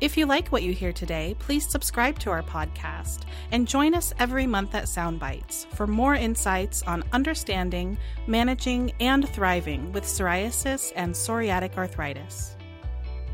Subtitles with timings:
[0.00, 3.20] If you like what you hear today, please subscribe to our podcast
[3.50, 9.92] and join us every month at Soundbites for more insights on understanding, managing, and thriving
[9.92, 12.56] with psoriasis and psoriatic arthritis.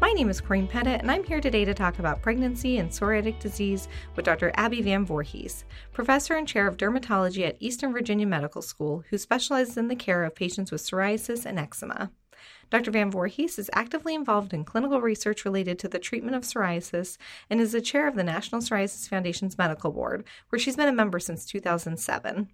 [0.03, 3.39] My name is Corinne Pettit, and I'm here today to talk about pregnancy and psoriatic
[3.39, 3.87] disease
[4.17, 4.51] with Dr.
[4.57, 9.77] Abby Van Voorhees, professor and chair of dermatology at Eastern Virginia Medical School, who specializes
[9.77, 12.11] in the care of patients with psoriasis and eczema.
[12.73, 12.91] Dr.
[12.91, 17.19] Van Voorhees is actively involved in clinical research related to the treatment of psoriasis
[17.51, 20.93] and is the chair of the National Psoriasis Foundation's Medical Board, where she's been a
[20.93, 22.49] member since 2007.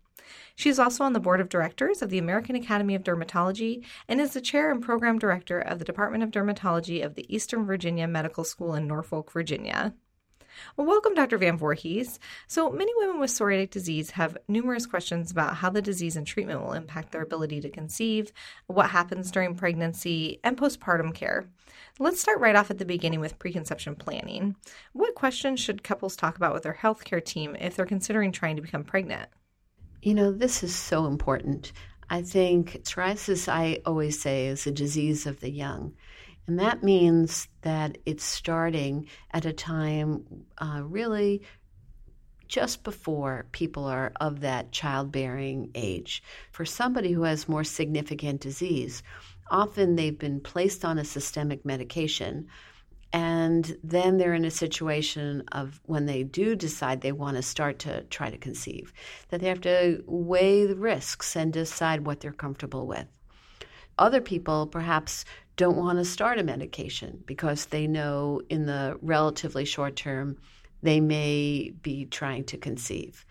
[0.56, 4.20] She is also on the board of directors of the American Academy of Dermatology and
[4.20, 8.08] is the chair and program director of the Department of Dermatology of the Eastern Virginia
[8.08, 9.94] Medical School in Norfolk, Virginia.
[10.76, 11.38] Well, welcome, Dr.
[11.38, 12.18] Van Voorhees.
[12.46, 16.60] So, many women with psoriatic disease have numerous questions about how the disease and treatment
[16.60, 18.32] will impact their ability to conceive,
[18.66, 21.48] what happens during pregnancy, and postpartum care.
[21.98, 24.56] Let's start right off at the beginning with preconception planning.
[24.92, 28.62] What questions should couples talk about with their healthcare team if they're considering trying to
[28.62, 29.28] become pregnant?
[30.02, 31.72] You know, this is so important.
[32.10, 35.94] I think psoriasis, I always say, is a disease of the young.
[36.48, 40.24] And that means that it's starting at a time
[40.56, 41.42] uh, really
[42.48, 46.22] just before people are of that childbearing age.
[46.50, 49.02] For somebody who has more significant disease,
[49.50, 52.48] often they've been placed on a systemic medication.
[53.12, 57.78] And then they're in a situation of when they do decide they want to start
[57.80, 58.94] to try to conceive,
[59.28, 63.06] that they have to weigh the risks and decide what they're comfortable with.
[63.98, 65.24] Other people perhaps
[65.58, 70.38] don't want to start a medication because they know in the relatively short term
[70.82, 73.26] they may be trying to conceive.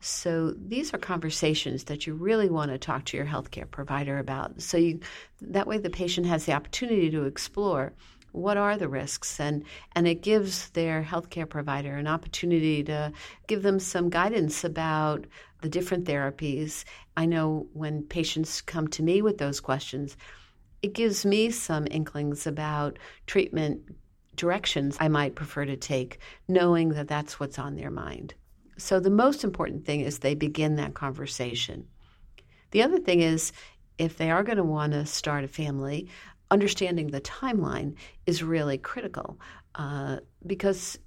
[0.00, 4.62] So these are conversations that you really want to talk to your healthcare provider about.
[4.62, 5.00] So you,
[5.42, 7.92] that way the patient has the opportunity to explore
[8.32, 9.64] what are the risks and
[9.94, 13.12] and it gives their healthcare provider an opportunity to
[13.48, 15.26] give them some guidance about
[15.60, 16.84] the different therapies.
[17.18, 20.16] I know when patients come to me with those questions,
[20.82, 23.82] it gives me some inklings about treatment
[24.36, 28.34] directions I might prefer to take, knowing that that's what's on their mind.
[28.78, 31.86] So the most important thing is they begin that conversation.
[32.72, 33.52] The other thing is,
[33.96, 36.08] if they are going to want to start a family,
[36.50, 37.94] understanding the timeline
[38.26, 39.40] is really critical
[39.74, 40.98] uh, because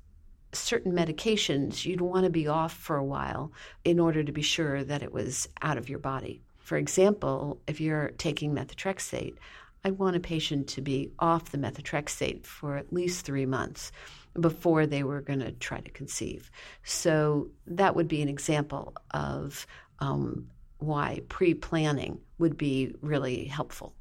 [0.51, 3.51] certain medications you'd want to be off for a while
[3.86, 6.41] in order to be sure that it was out of your body.
[6.69, 9.38] For example, if you're taking methotrexate,
[9.84, 13.91] I want a patient to be off the methotrexate for at least three months
[14.40, 16.52] before they were going to try to conceive.
[16.84, 19.66] So that would be an example of
[19.97, 20.46] um,
[20.78, 23.96] why pre planning would be really helpful.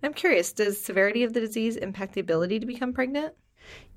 [0.00, 3.34] I'm curious, does severity of the disease impact the ability to become pregnant?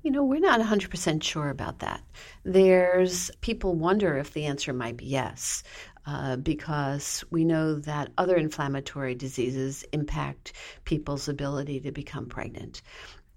[0.02, 2.02] You know, we're not 100% sure about that.
[2.44, 5.62] There's people wonder if the answer might be yes.
[6.04, 10.52] Uh, because we know that other inflammatory diseases impact
[10.84, 12.82] people's ability to become pregnant.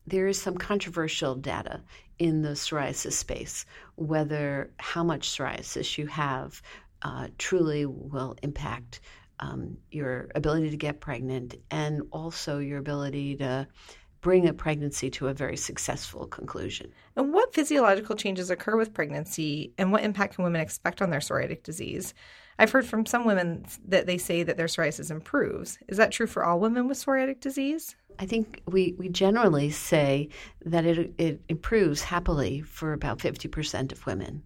[0.08, 1.82] There is some controversial data
[2.18, 3.66] in the psoriasis space
[3.96, 6.62] whether how much psoriasis you have
[7.02, 9.00] uh, truly will impact
[9.40, 13.68] um, your ability to get pregnant and also your ability to
[14.22, 16.92] bring a pregnancy to a very successful conclusion.
[17.16, 21.20] And what physiological changes occur with pregnancy, and what impact can women expect on their
[21.20, 22.16] psoriatic disease?
[22.58, 25.78] I've heard from some women that they say that their psoriasis improves.
[25.88, 27.96] Is that true for all women with psoriatic disease?
[28.18, 30.30] I think we, we generally say
[30.64, 34.44] that it, it improves happily for about 50% of women.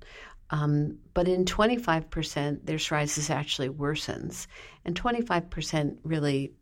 [0.51, 4.47] Um, but in 25%, their psoriasis actually worsens,
[4.85, 6.53] and 25% really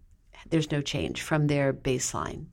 [0.50, 2.45] there's no change from their baseline.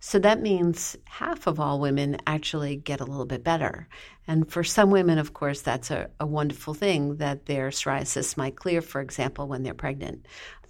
[0.00, 3.88] So that means half of all women actually get a little bit better.
[4.26, 8.56] And for some women, of course, that's a, a wonderful thing that their psoriasis might
[8.56, 10.26] clear, for example, when they're pregnant.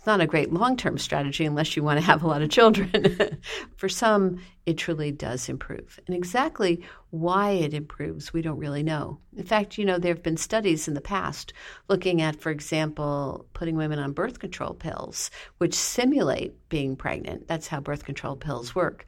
[0.08, 3.36] Not a great long term strategy unless you want to have a lot of children.
[3.76, 6.00] For some, it truly does improve.
[6.06, 9.18] And exactly why it improves, we don't really know.
[9.36, 11.52] In fact, you know, there have been studies in the past
[11.90, 17.46] looking at, for example, putting women on birth control pills, which simulate being pregnant.
[17.46, 19.04] That's how birth control pills work.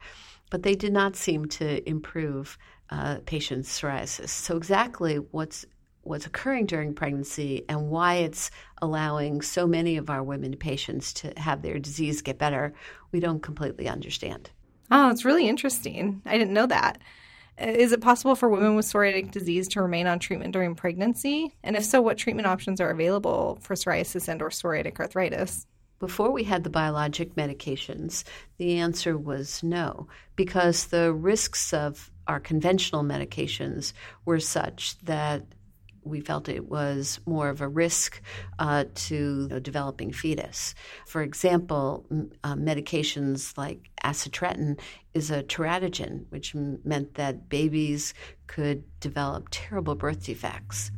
[0.51, 2.59] But they did not seem to improve
[2.91, 4.29] uh, patients' psoriasis.
[4.29, 5.65] So, exactly what's
[6.03, 8.51] what's occurring during pregnancy and why it's
[8.81, 12.73] allowing so many of our women patients to have their disease get better,
[13.11, 14.49] we don't completely understand.
[14.89, 16.21] Oh, it's really interesting.
[16.25, 16.97] I didn't know that.
[17.61, 21.53] Uh, is it possible for women with psoriatic disease to remain on treatment during pregnancy?
[21.63, 25.67] And if so, what treatment options are available for psoriasis and or psoriatic arthritis?
[25.99, 28.23] Before we had the biologic medications,
[28.57, 33.93] the answer was no, because the risks of our conventional medications
[34.25, 35.43] were such that
[36.03, 38.21] we felt it was more of a risk
[38.59, 40.73] uh, to a developing fetus.
[41.05, 42.05] For example,
[42.43, 44.79] uh, medications like acitretin
[45.13, 48.13] is a teratogen, which m- meant that babies
[48.47, 50.91] could develop terrible birth defects.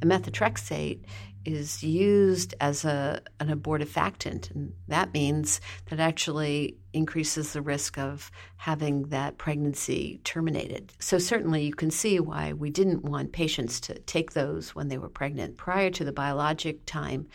[0.00, 1.00] And methotrexate
[1.44, 8.30] is used as a, an abortifacient, and that means that actually increases the risk of
[8.56, 10.92] having that pregnancy terminated.
[10.98, 14.98] So, certainly, you can see why we didn't want patients to take those when they
[14.98, 15.58] were pregnant.
[15.58, 17.28] Prior to the biologic time,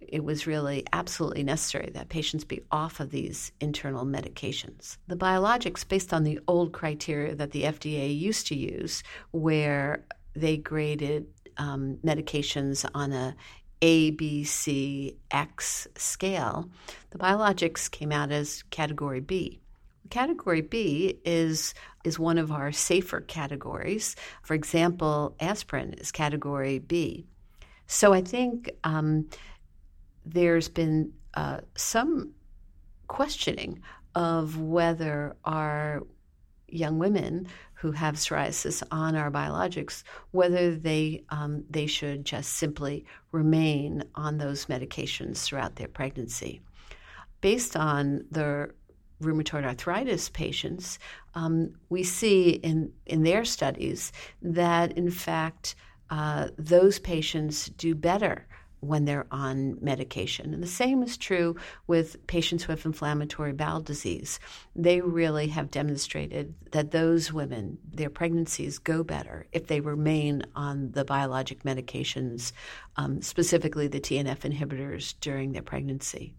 [0.00, 4.96] it was really absolutely necessary that patients be off of these internal medications.
[5.08, 9.02] The biologics, based on the old criteria that the FDA used to use,
[9.32, 10.04] where
[10.34, 11.26] they graded
[11.58, 13.36] um, medications on a
[13.82, 16.68] a, B, C, X scale,
[17.10, 19.60] the biologics came out as category B.
[20.10, 21.74] Category B is
[22.04, 24.16] is one of our safer categories.
[24.42, 27.26] For example, aspirin is category B.
[27.86, 29.28] So I think um,
[30.24, 32.32] there's been uh, some
[33.08, 33.82] questioning
[34.14, 36.02] of whether our
[36.68, 37.46] young women
[37.80, 44.36] who have psoriasis on our biologics, whether they um, they should just simply remain on
[44.36, 46.60] those medications throughout their pregnancy.
[47.40, 48.70] Based on the
[49.22, 50.98] rheumatoid arthritis patients,
[51.34, 54.12] um, we see in in their studies
[54.42, 55.74] that in fact
[56.10, 58.46] uh, those patients do better
[58.80, 60.54] when they're on medication.
[60.54, 61.56] And the same is true
[61.86, 64.40] with patients who have inflammatory bowel disease.
[64.74, 70.92] They really have demonstrated that those women, their pregnancies go better if they remain on
[70.92, 72.52] the biologic medications,
[72.96, 76.34] um, specifically the TNF inhibitors, during their pregnancy.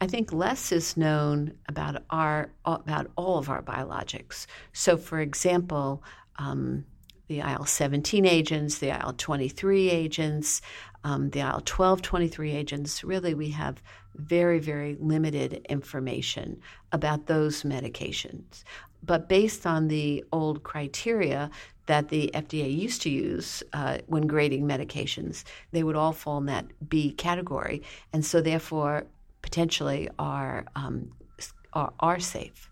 [0.00, 4.46] I think less is known about our about all of our biologics.
[4.72, 6.02] So, for example,
[6.36, 6.84] um,
[7.28, 10.60] the IL 17 agents, the IL 23 agents,
[11.04, 13.04] um, the IL 12 23 agents.
[13.04, 13.82] Really, we have
[14.14, 16.60] very, very limited information
[16.92, 18.64] about those medications.
[19.02, 21.50] But based on the old criteria
[21.86, 26.46] that the FDA used to use uh, when grading medications, they would all fall in
[26.46, 27.82] that B category.
[28.12, 29.04] And so, therefore,
[29.42, 31.12] potentially are, um,
[31.72, 32.70] are, are safe.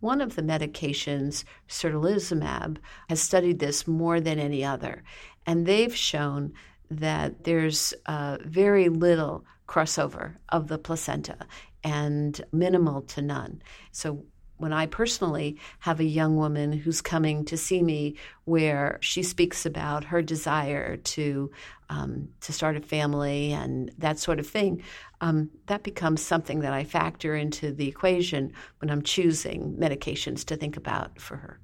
[0.00, 2.78] One of the medications, certolizumab,
[3.08, 5.02] has studied this more than any other,
[5.46, 6.54] and they've shown
[6.90, 11.36] that there's uh, very little crossover of the placenta
[11.84, 13.62] and minimal to none.
[13.92, 14.24] So
[14.60, 19.64] when I personally have a young woman who's coming to see me, where she speaks
[19.64, 21.50] about her desire to
[21.88, 24.82] um, to start a family and that sort of thing,
[25.20, 30.56] um, that becomes something that I factor into the equation when I'm choosing medications to
[30.56, 31.58] think about for her.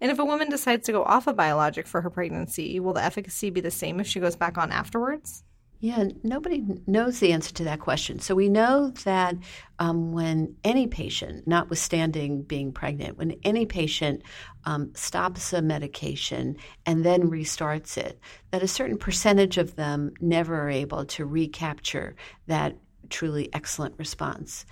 [0.00, 3.02] And if a woman decides to go off a biologic for her pregnancy, will the
[3.02, 5.42] efficacy be the same if she goes back on afterwards?
[5.78, 8.18] Yeah, nobody knows the answer to that question.
[8.18, 9.36] So we know that
[9.78, 14.22] um, when any patient, notwithstanding being pregnant, when any patient
[14.64, 18.18] um, stops a medication and then restarts it,
[18.52, 22.76] that a certain percentage of them never are able to recapture that
[23.10, 24.64] truly excellent response.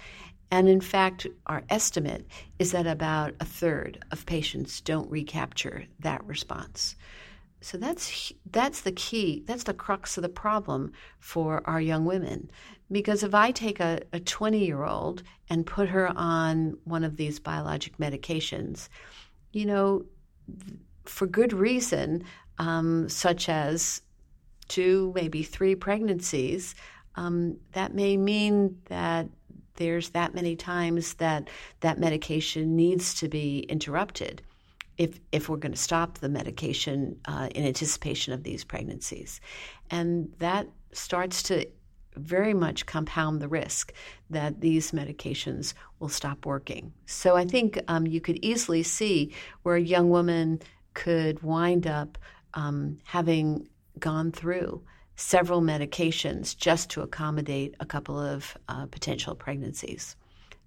[0.55, 2.29] And in fact, our estimate
[2.61, 6.95] is that about a third of patients don't recapture that response.
[7.61, 9.43] So that's that's the key.
[9.49, 12.53] That's the crux of the problem for our young women.
[12.93, 17.41] Because if I take a 20 year old and put her on one of these
[17.41, 18.89] biologic medications,
[19.53, 20.05] you know,
[21.05, 22.23] for good reason,
[22.59, 24.03] um, such as
[24.69, 26.77] two, maybe three pregnancies,
[27.17, 29.29] um, that may mean that
[29.77, 31.49] there's that many times that
[31.81, 34.43] that medication needs to be interrupted
[34.97, 39.41] if if we're going to stop the medication uh, in anticipation of these pregnancies,
[39.91, 41.67] and that starts to
[42.17, 43.93] very much compound the risk
[44.31, 46.93] that these medications will stop working.
[47.07, 50.61] So I think um, you could easily see where a young woman
[50.95, 52.17] could wind up
[52.55, 54.83] um, having gone through
[55.17, 60.17] several medications just to accommodate a couple of uh, potential pregnancies.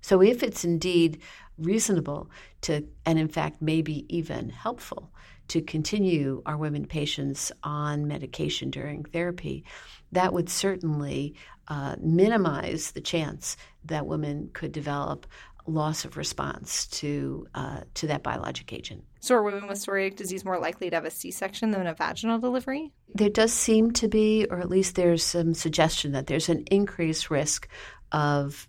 [0.02, 1.22] So if it's indeed
[1.58, 2.30] reasonable
[2.62, 5.12] to, and in fact, maybe even helpful
[5.50, 9.64] to continue our women patients on medication during therapy,
[10.12, 11.36] that would certainly
[11.68, 15.26] uh, minimize the chance that women could develop
[15.68, 19.04] loss of response to uh, to that biologic agent.
[19.20, 22.40] So, are women with psoriatic disease more likely to have a C-section than a vaginal
[22.40, 22.94] delivery?
[23.14, 27.30] There does seem to be, or at least there's some suggestion that there's an increased
[27.30, 27.68] risk
[28.12, 28.68] of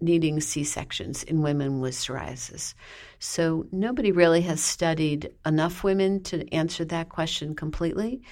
[0.00, 2.74] needing C sections in women with psoriasis.
[3.20, 8.22] So nobody really has studied enough women to answer that question completely.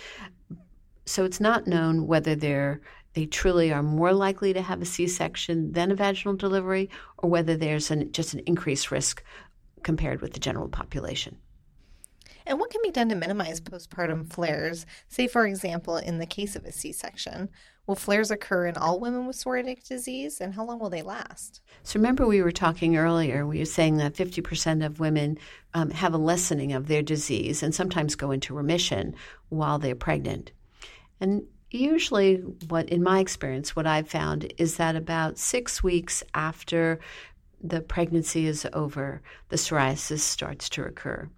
[1.06, 2.80] So it's not known whether they're
[3.14, 7.56] they truly are more likely to have a C-section than a vaginal delivery, or whether
[7.56, 9.22] there's an, just an increased risk
[9.82, 11.36] compared with the general population.
[12.46, 14.86] And what can be done to minimize postpartum flares?
[15.08, 17.48] Say, for example, in the case of a C section,
[17.86, 21.60] will flares occur in all women with psoriatic disease, and how long will they last?
[21.82, 25.38] So, remember, we were talking earlier, we were saying that 50% of women
[25.74, 29.14] um, have a lessening of their disease and sometimes go into remission
[29.48, 30.52] while they're pregnant.
[31.20, 32.36] And usually,
[32.68, 37.00] what in my experience, what I've found is that about six weeks after
[37.62, 41.28] the pregnancy is over, the psoriasis starts to recur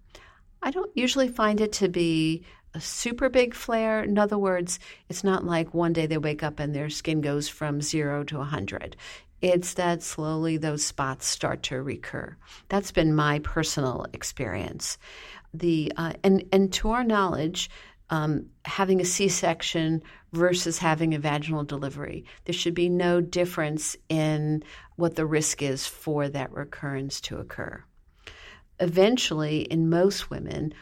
[0.63, 4.01] I don't usually find it to be a super big flare.
[4.01, 7.49] In other words, it's not like one day they wake up and their skin goes
[7.49, 8.95] from zero to a 100.
[9.41, 12.37] It's that slowly those spots start to recur.
[12.69, 14.97] That's been my personal experience.
[15.53, 17.69] The uh, and and to our knowledge,
[18.13, 20.03] um, having a C-section
[20.33, 24.61] versus having a vaginal delivery, there should be no difference in
[24.97, 27.83] what the risk is for that recurrence to occur.
[28.79, 30.75] Eventually, in most women,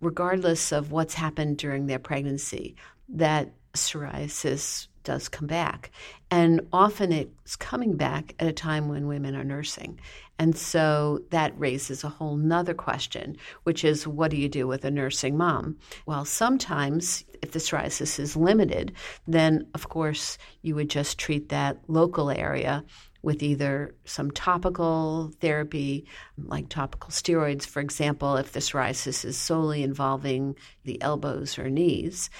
[0.00, 2.76] regardless of what's happened during their pregnancy,
[3.08, 5.90] that psoriasis does come back.
[6.30, 9.98] And often it's coming back at a time when women are nursing.
[10.38, 14.84] And so that raises a whole nother question, which is what do you do with
[14.84, 15.78] a nursing mom?
[16.04, 18.92] Well, sometimes if the psoriasis is limited,
[19.26, 22.84] then of course you would just treat that local area
[23.22, 29.82] with either some topical therapy, like topical steroids, for example, if the psoriasis is solely
[29.82, 32.30] involving the elbows or knees.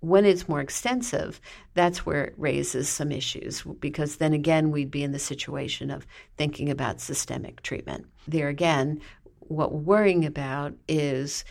[0.00, 1.40] When it's more extensive,
[1.74, 6.06] that's where it raises some issues because then again, we'd be in the situation of
[6.36, 8.06] thinking about systemic treatment.
[8.28, 9.00] There again,
[9.40, 11.44] what we're worrying about is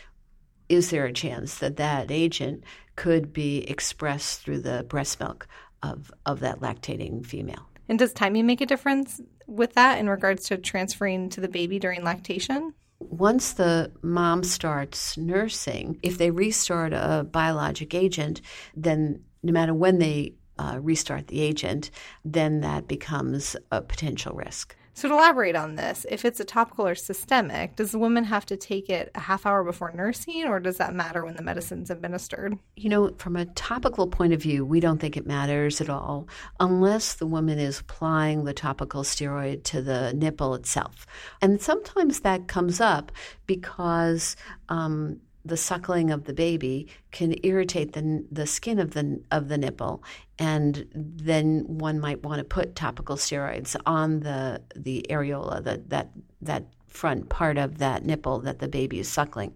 [0.68, 2.64] is there a chance that that agent
[2.96, 5.46] could be expressed through the breast milk
[5.82, 7.68] of, of that lactating female?
[7.88, 11.78] And does timing make a difference with that in regards to transferring to the baby
[11.78, 12.74] during lactation?
[13.00, 18.40] Once the mom starts nursing, if they restart a biologic agent,
[18.76, 21.90] then no matter when they uh, restart the agent,
[22.24, 24.76] then that becomes a potential risk.
[24.98, 28.44] So, to elaborate on this, if it's a topical or systemic, does the woman have
[28.46, 31.88] to take it a half hour before nursing, or does that matter when the medicine's
[31.88, 32.58] administered?
[32.74, 36.26] You know, from a topical point of view, we don't think it matters at all
[36.58, 41.06] unless the woman is applying the topical steroid to the nipple itself.
[41.40, 43.12] And sometimes that comes up
[43.46, 44.34] because
[44.68, 49.58] um, the suckling of the baby can irritate the the skin of the of the
[49.58, 50.02] nipple,
[50.38, 56.10] and then one might want to put topical steroids on the the areola, that that
[56.42, 59.52] that front part of that nipple that the baby is suckling.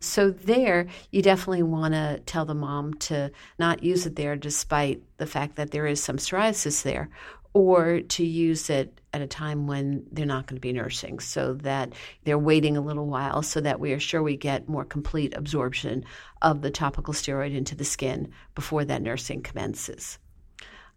[0.00, 5.02] So there, you definitely want to tell the mom to not use it there, despite
[5.18, 7.10] the fact that there is some psoriasis there,
[7.52, 11.54] or to use it at a time when they're not going to be nursing so
[11.54, 11.92] that
[12.24, 16.04] they're waiting a little while so that we are sure we get more complete absorption
[16.42, 20.18] of the topical steroid into the skin before that nursing commences.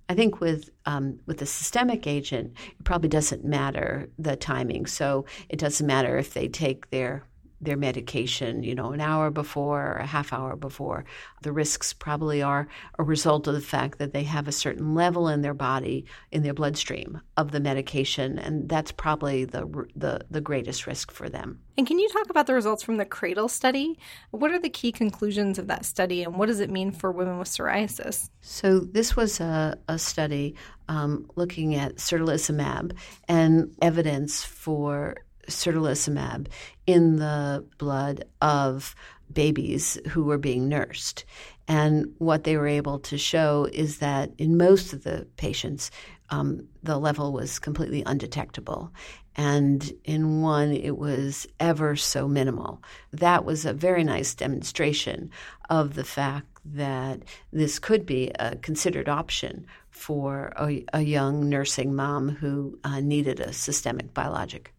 [0.09, 4.85] I think with um, with a systemic agent, it probably doesn't matter the timing.
[4.85, 7.23] So it doesn't matter if they take their
[7.63, 11.05] their medication, you know, an hour before or a half hour before.
[11.41, 12.67] The risks probably are
[12.99, 16.43] a result of the fact that they have a certain level in their body, in
[16.43, 19.63] their bloodstream of the medication, and that's probably the
[19.95, 21.59] the, the greatest risk for them.
[21.77, 23.97] And can you talk about the results from the CRADLE study?
[24.29, 27.39] What are the key conclusions of that study, and what does it mean for women
[27.39, 28.29] with psoriasis?
[28.41, 30.55] So this was a, a study
[30.87, 32.95] um, looking at certolizumab
[33.27, 35.15] and evidence for
[35.47, 36.47] certolizumab
[36.85, 38.95] in the blood of
[39.31, 41.25] babies who were being nursed.
[41.67, 45.91] And what they were able to show is that in most of the patients,
[46.29, 48.91] um, the level was completely undetectable.
[49.35, 52.81] And in one, it was ever so minimal.
[53.11, 55.31] That was a very nice demonstration
[55.69, 57.21] of the fact that
[57.51, 63.39] this could be a considered option for a, a young nursing mom who uh, needed
[63.39, 64.72] a systemic biologic.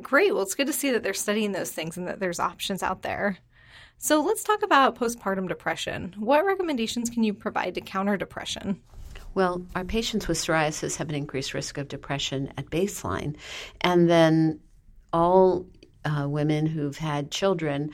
[0.00, 0.32] Great.
[0.32, 3.02] Well, it's good to see that they're studying those things and that there's options out
[3.02, 3.38] there.
[3.98, 6.14] So let's talk about postpartum depression.
[6.18, 8.80] What recommendations can you provide to counter depression?
[9.34, 13.36] Well, our patients with psoriasis have an increased risk of depression at baseline.
[13.80, 14.60] And then
[15.12, 15.66] all
[16.04, 17.90] uh, women who've had children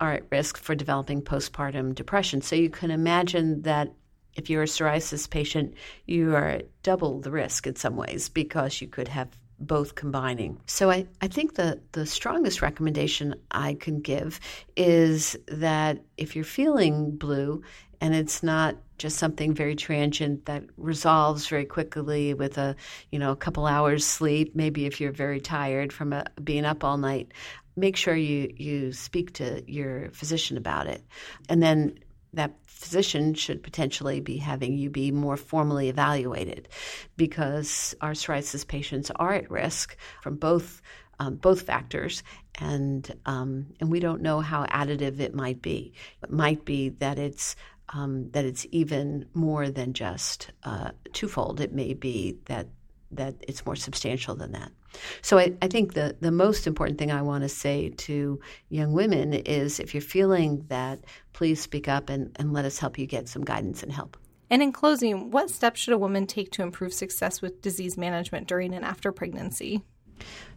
[0.00, 2.40] are at risk for developing postpartum depression.
[2.42, 3.92] So you can imagine that
[4.34, 5.74] if you're a psoriasis patient,
[6.06, 10.60] you are at double the risk in some ways because you could have both combining.
[10.66, 14.40] So I, I think the, the strongest recommendation I can give
[14.76, 17.62] is that if you're feeling blue
[18.00, 22.76] and it's not just something very transient that resolves very quickly with a
[23.10, 26.84] you know a couple hours sleep maybe if you're very tired from a, being up
[26.84, 27.32] all night
[27.76, 31.02] make sure you you speak to your physician about it
[31.48, 31.98] and then
[32.34, 36.68] that physician should potentially be having you be more formally evaluated
[37.16, 40.82] because our psoriasis patients are at risk from both
[41.20, 42.22] um, both factors,
[42.56, 45.92] and um, and we don't know how additive it might be.
[46.22, 47.56] It might be that it's
[47.90, 51.60] um, that it's even more than just uh, twofold.
[51.60, 52.66] It may be that
[53.12, 54.72] that it's more substantial than that.
[55.22, 58.92] So I, I think the, the most important thing I want to say to young
[58.92, 61.00] women is if you're feeling that,
[61.32, 64.16] please speak up and, and let us help you get some guidance and help.
[64.50, 68.46] And in closing, what steps should a woman take to improve success with disease management
[68.46, 69.82] during and after pregnancy?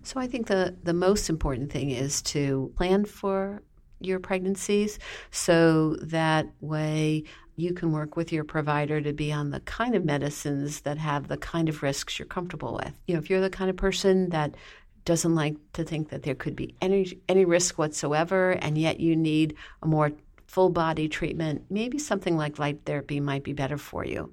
[0.03, 3.63] So I think the, the most important thing is to plan for
[4.00, 5.00] your pregnancies
[5.32, 7.24] so that way
[7.58, 11.28] you can work with your provider to be on the kind of medicines that have
[11.28, 12.94] the kind of risks you're comfortable with.
[13.08, 14.56] You know, if you're the kind of person that
[15.06, 19.16] doesn't like to think that there could be any any risk whatsoever and yet you
[19.16, 20.12] need a more
[20.46, 24.32] full body treatment, maybe something like light therapy might be better for you.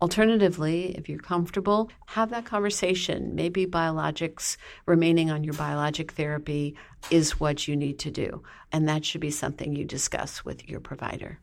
[0.00, 3.34] Alternatively, if you're comfortable, have that conversation.
[3.34, 6.74] Maybe biologics, remaining on your biologic therapy,
[7.10, 8.42] is what you need to do.
[8.72, 11.38] And that should be something you discuss with your provider.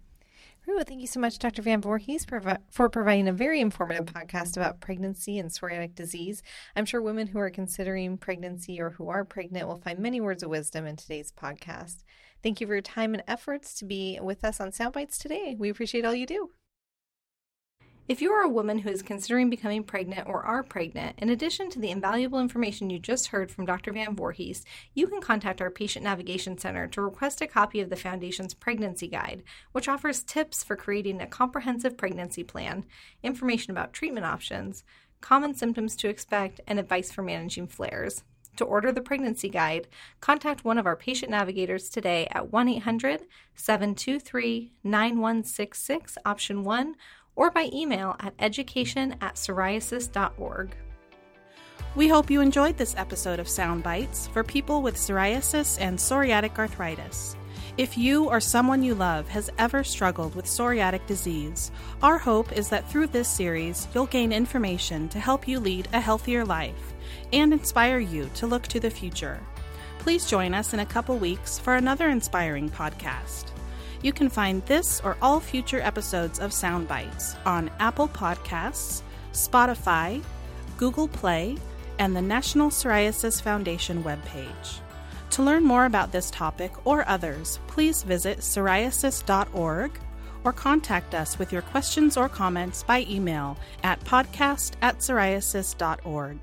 [0.75, 1.61] Well, thank you so much, Dr.
[1.61, 2.25] Van Voorhees,
[2.71, 6.41] for providing a very informative podcast about pregnancy and psoriatic disease.
[6.73, 10.41] I'm sure women who are considering pregnancy or who are pregnant will find many words
[10.41, 12.03] of wisdom in today's podcast.
[12.43, 15.57] Thank you for your time and efforts to be with us on Soundbites today.
[15.59, 16.51] We appreciate all you do.
[18.09, 21.69] If you are a woman who is considering becoming pregnant or are pregnant, in addition
[21.69, 23.93] to the invaluable information you just heard from Dr.
[23.93, 27.95] Van Voorhees, you can contact our Patient Navigation Center to request a copy of the
[27.95, 29.43] Foundation's Pregnancy Guide,
[29.73, 32.83] which offers tips for creating a comprehensive pregnancy plan,
[33.21, 34.83] information about treatment options,
[35.21, 38.23] common symptoms to expect, and advice for managing flares.
[38.59, 39.87] To order the pregnancy guide,
[40.19, 43.21] contact one of our patient navigators today at 1 800
[43.55, 46.95] 723 9166, option 1
[47.39, 50.75] or by email at education at psoriasis.org.
[51.95, 56.59] We hope you enjoyed this episode of Sound Bites for people with psoriasis and psoriatic
[56.59, 57.37] arthritis.
[57.77, 61.71] If you or someone you love has ever struggled with psoriatic disease,
[62.03, 66.01] our hope is that through this series you'll gain information to help you lead a
[66.01, 66.93] healthier life
[67.31, 69.39] and inspire you to look to the future.
[69.99, 73.45] Please join us in a couple weeks for another inspiring podcast.
[74.01, 79.01] You can find this or all future episodes of Soundbites on Apple Podcasts,
[79.33, 80.23] Spotify,
[80.77, 81.57] Google Play,
[81.99, 84.79] and the National Psoriasis Foundation webpage.
[85.31, 89.91] To learn more about this topic or others, please visit psoriasis.org
[90.45, 96.37] or contact us with your questions or comments by email at podcast at psoriasis.org.